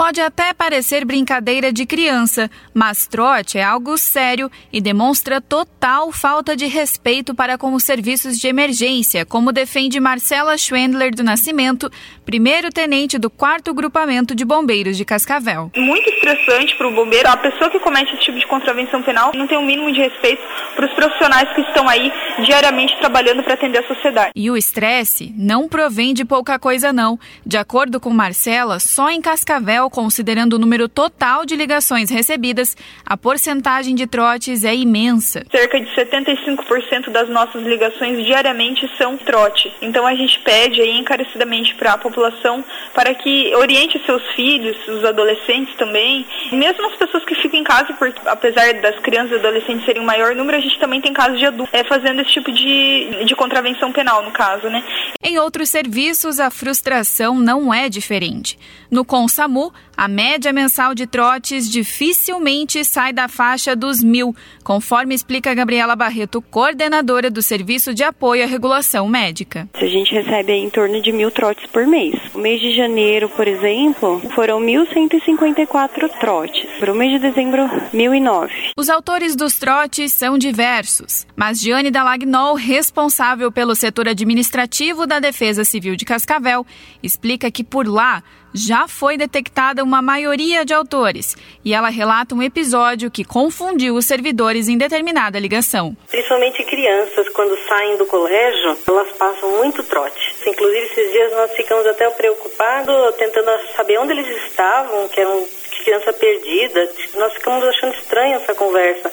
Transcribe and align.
Pode 0.00 0.18
até 0.18 0.54
parecer 0.54 1.04
brincadeira 1.04 1.70
de 1.70 1.84
criança, 1.84 2.50
mas 2.72 3.06
trote 3.06 3.58
é 3.58 3.62
algo 3.62 3.98
sério 3.98 4.50
e 4.72 4.80
demonstra 4.80 5.42
total 5.42 6.10
falta 6.10 6.56
de 6.56 6.64
respeito 6.64 7.34
para 7.34 7.58
com 7.58 7.74
os 7.74 7.84
serviços 7.84 8.38
de 8.38 8.48
emergência, 8.48 9.26
como 9.26 9.52
defende 9.52 10.00
Marcela 10.00 10.56
Schwendler 10.56 11.14
do 11.14 11.22
Nascimento, 11.22 11.90
primeiro-tenente 12.24 13.18
do 13.18 13.28
4 13.28 13.74
Grupamento 13.74 14.34
de 14.34 14.42
Bombeiros 14.42 14.96
de 14.96 15.04
Cascavel. 15.04 15.70
Muito 15.76 16.08
estressante 16.08 16.74
para 16.78 16.88
o 16.88 16.94
bombeiro, 16.94 17.28
a 17.28 17.36
pessoa 17.36 17.68
que 17.68 17.78
comete 17.78 18.14
esse 18.14 18.22
tipo 18.22 18.38
de 18.38 18.46
contravenção 18.46 19.02
penal 19.02 19.32
não 19.34 19.46
tem 19.46 19.58
o 19.58 19.60
um 19.60 19.66
mínimo 19.66 19.92
de 19.92 20.00
respeito 20.00 20.42
para 20.74 20.86
os 20.86 20.94
profissionais 20.94 21.52
que 21.54 21.60
estão 21.60 21.86
aí 21.86 22.10
diariamente 22.46 22.96
trabalhando 23.00 23.42
para 23.42 23.52
atender 23.52 23.84
a 23.84 23.86
sociedade. 23.86 24.30
E 24.34 24.50
o 24.50 24.56
estresse 24.56 25.34
não 25.36 25.68
provém 25.68 26.14
de 26.14 26.24
pouca 26.24 26.58
coisa 26.58 26.90
não. 26.90 27.18
De 27.44 27.58
acordo 27.58 28.00
com 28.00 28.08
Marcela, 28.08 28.80
só 28.80 29.10
em 29.10 29.20
Cascavel 29.20 29.89
considerando 29.90 30.54
o 30.54 30.58
número 30.58 30.88
total 30.88 31.44
de 31.44 31.56
ligações 31.56 32.08
recebidas, 32.08 32.76
a 33.04 33.16
porcentagem 33.16 33.94
de 33.94 34.06
trotes 34.06 34.64
é 34.64 34.74
imensa. 34.74 35.44
Cerca 35.50 35.80
de 35.80 35.86
75% 35.94 37.10
das 37.10 37.28
nossas 37.28 37.62
ligações 37.64 38.24
diariamente 38.24 38.88
são 38.96 39.16
trote. 39.18 39.72
Então 39.82 40.06
a 40.06 40.14
gente 40.14 40.38
pede 40.40 40.80
aí 40.80 40.96
encarecidamente 40.98 41.74
para 41.74 41.92
a 41.92 41.98
população 41.98 42.64
para 42.94 43.14
que 43.14 43.54
oriente 43.56 44.00
seus 44.06 44.22
filhos, 44.34 44.76
os 44.88 45.04
adolescentes 45.04 45.74
também, 45.76 46.24
mesmo 46.52 46.86
as 46.86 46.96
pessoas 46.96 47.24
que 47.24 47.34
ficam 47.34 47.60
em 47.60 47.64
casa, 47.64 47.92
porque 47.94 48.20
apesar 48.26 48.72
das 48.74 48.98
crianças 49.00 49.32
e 49.32 49.34
adolescentes 49.34 49.84
serem 49.84 50.02
o 50.02 50.06
maior 50.06 50.34
número, 50.34 50.56
a 50.56 50.60
gente 50.60 50.78
também 50.78 51.00
tem 51.00 51.12
casos 51.12 51.38
de 51.38 51.46
adultos 51.46 51.74
é, 51.74 51.84
fazendo 51.84 52.20
esse 52.22 52.30
tipo 52.30 52.52
de, 52.52 53.24
de 53.24 53.34
contravenção 53.34 53.92
penal, 53.92 54.22
no 54.22 54.30
caso, 54.30 54.68
né? 54.68 54.82
Em 55.22 55.38
outros 55.38 55.68
serviços, 55.68 56.40
a 56.40 56.50
frustração 56.50 57.38
não 57.38 57.74
é 57.74 57.90
diferente. 57.90 58.58
No 58.90 59.04
Consamu, 59.04 59.70
a 60.00 60.08
média 60.08 60.50
mensal 60.50 60.94
de 60.94 61.06
trotes 61.06 61.68
dificilmente 61.70 62.82
sai 62.86 63.12
da 63.12 63.28
faixa 63.28 63.76
dos 63.76 64.02
mil, 64.02 64.34
conforme 64.64 65.14
explica 65.14 65.52
Gabriela 65.52 65.94
Barreto, 65.94 66.40
coordenadora 66.40 67.30
do 67.30 67.42
Serviço 67.42 67.92
de 67.92 68.02
Apoio 68.02 68.42
à 68.42 68.46
Regulação 68.46 69.06
Médica. 69.06 69.68
A 69.74 69.84
gente 69.84 70.14
recebe 70.14 70.54
em 70.54 70.70
torno 70.70 71.02
de 71.02 71.12
mil 71.12 71.30
trotes 71.30 71.66
por 71.66 71.86
mês. 71.86 72.18
O 72.32 72.38
mês 72.38 72.62
de 72.62 72.74
janeiro, 72.74 73.28
por 73.28 73.46
exemplo, 73.46 74.22
foram 74.34 74.58
1.154 74.62 76.08
trotes. 76.18 76.64
Para 76.78 76.94
o 76.94 76.96
mês 76.96 77.12
de 77.12 77.18
dezembro, 77.18 77.64
1.009. 77.92 78.48
Os 78.78 78.88
autores 78.88 79.36
dos 79.36 79.58
trotes 79.58 80.14
são 80.14 80.38
diversos, 80.38 81.26
mas 81.36 81.60
Diane 81.60 81.90
Dalagnol, 81.90 82.54
responsável 82.54 83.52
pelo 83.52 83.74
setor 83.74 84.08
administrativo 84.08 85.06
da 85.06 85.20
Defesa 85.20 85.62
Civil 85.62 85.94
de 85.94 86.06
Cascavel, 86.06 86.64
explica 87.02 87.50
que 87.50 87.62
por 87.62 87.86
lá 87.86 88.22
já 88.52 88.88
foi 88.88 89.16
detectada 89.16 89.82
uma 89.82 89.89
maioria 90.00 90.64
de 90.64 90.72
autores 90.72 91.36
e 91.64 91.74
ela 91.74 91.88
relata 91.88 92.34
um 92.34 92.42
episódio 92.42 93.10
que 93.10 93.24
confundiu 93.24 93.94
os 93.94 94.06
servidores 94.06 94.68
em 94.68 94.78
determinada 94.78 95.38
ligação. 95.38 95.96
Principalmente 96.08 96.62
crianças, 96.64 97.28
quando 97.30 97.58
saem 97.66 97.96
do 97.96 98.06
colégio, 98.06 98.78
elas 98.86 99.12
passam 99.16 99.50
muito 99.58 99.82
trote. 99.82 100.34
Inclusive, 100.46 100.86
esses 100.86 101.12
dias 101.12 101.32
nós 101.32 101.50
ficamos 101.52 101.86
até 101.86 102.08
preocupados, 102.10 103.14
tentando 103.16 103.50
saber 103.76 103.98
onde 103.98 104.12
eles 104.12 104.28
estavam, 104.46 105.08
que 105.08 105.20
eram 105.20 105.46
criança 105.82 106.12
perdida. 106.12 106.88
Nós 107.16 107.32
ficamos 107.34 107.64
achando 107.64 107.94
estranha 107.94 108.36
essa 108.36 108.54
conversa. 108.54 109.12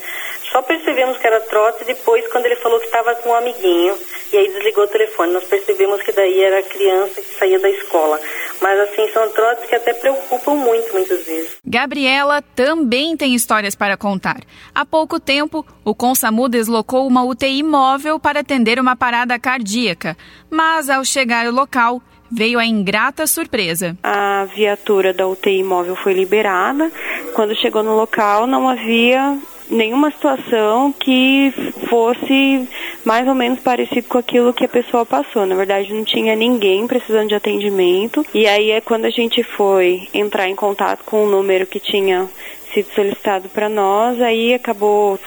Só 0.52 0.62
percebemos 0.62 1.18
que 1.18 1.28
era 1.28 1.42
trote 1.42 1.84
depois 1.84 2.28
quando 2.30 2.46
ele 2.46 2.56
falou 2.58 2.80
que 2.80 2.86
estava 2.86 3.16
com 3.16 3.30
um 3.30 3.36
amiguinho 3.36 3.98
e 4.32 4.38
aí 4.38 4.48
desligou 4.50 4.84
o 4.84 4.88
telefone. 4.88 5.34
Nós 5.34 5.44
percebemos 5.44 6.02
que 6.02 6.12
daí 6.12 6.42
era 6.42 6.60
a 6.60 6.64
criança 6.64 7.22
que 7.22 7.34
saía 7.38 7.60
da 7.60 7.70
escola. 7.70 8.20
Mas 8.62 8.80
assim, 8.80 9.08
são 9.14 9.30
trotes 9.32 9.66
que 9.70 9.76
até 9.76 9.94
preocupam 9.94 10.56
muito, 10.56 10.92
muitas 10.94 11.26
vezes. 11.26 11.58
Gabriela 11.66 12.42
também 12.42 13.16
tem 13.16 13.36
histórias 13.36 13.76
para 13.76 13.96
contar. 13.96 14.40
Há 14.74 14.86
pouco 14.86 15.20
tempo, 15.20 15.66
o 15.86 15.94
Consamu 15.94 16.50
deslocou 16.50 17.08
uma 17.08 17.24
UTI 17.24 17.64
móvel 17.64 18.20
para 18.20 18.40
atender 18.40 18.80
uma 18.80 18.96
parada 18.96 19.38
cardíaca. 19.40 20.18
Mas 20.50 20.90
ao 20.90 21.06
chegar 21.06 21.46
ao 21.46 21.52
local, 21.52 22.02
veio 22.32 22.60
a 22.60 22.66
ingrata 22.66 23.26
surpresa. 23.28 23.98
A 24.04 24.46
viatura 24.46 25.14
da 25.14 25.28
UTI 25.28 25.64
móvel 25.64 25.96
foi 25.96 26.14
liberada. 26.14 26.92
Quando 27.34 27.56
chegou 27.56 27.84
no 27.84 27.96
local, 27.96 28.48
não 28.48 28.68
havia 28.68 29.38
nenhuma 29.70 30.12
situação 30.12 30.94
que 30.94 31.54
fosse 31.90 32.68
mais 33.08 33.26
ou 33.26 33.34
menos 33.34 33.62
parecido 33.62 34.06
com 34.10 34.18
aquilo 34.18 34.54
que 34.54 34.66
a 34.66 34.68
pessoa 34.68 35.06
passou. 35.06 35.46
Na 35.46 35.56
verdade, 35.56 35.94
não 35.94 36.04
tinha 36.04 36.36
ninguém 36.36 36.86
precisando 36.86 37.30
de 37.30 37.36
atendimento. 37.36 38.26
E 38.34 38.46
aí 38.46 38.70
é 38.70 38.82
quando 38.82 39.06
a 39.06 39.10
gente 39.10 39.42
foi 39.44 40.10
entrar 40.14 40.50
em 40.50 40.56
contato 40.56 41.06
com 41.06 41.24
o 41.24 41.30
número 41.30 41.66
que 41.66 41.80
tinha 41.80 42.28
sido 42.74 42.94
solicitado 42.94 43.48
para 43.48 43.70
nós, 43.70 44.22
aí 44.22 44.54
acabou 44.54 45.18